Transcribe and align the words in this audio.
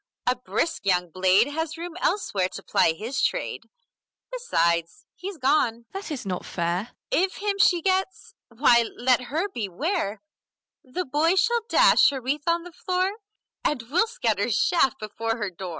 A 0.25 0.35
brisk 0.35 0.87
young 0.87 1.11
blade 1.11 1.45
Has 1.45 1.77
room, 1.77 1.95
elsewhere, 1.99 2.49
to 2.53 2.63
ply 2.63 2.93
his 2.93 3.21
trade. 3.21 3.69
Besides, 4.31 5.05
he's 5.13 5.37
gone. 5.37 5.85
MARGARET 5.93 5.93
That 5.93 6.11
is 6.11 6.25
not 6.25 6.43
fair! 6.43 6.95
LISBETH 7.11 7.25
If 7.35 7.37
him 7.37 7.57
she 7.59 7.83
gets, 7.83 8.33
why 8.49 8.81
let 8.95 9.25
her 9.25 9.47
beware! 9.47 10.19
The 10.83 11.05
boys 11.05 11.39
shall 11.39 11.61
dash 11.69 12.09
her 12.09 12.19
wreath 12.19 12.47
on 12.47 12.63
the 12.63 12.71
floor, 12.71 13.11
And 13.63 13.83
we'll 13.91 14.07
scatter 14.07 14.49
chaff 14.49 14.97
before 14.97 15.37
her 15.37 15.51
door! 15.51 15.69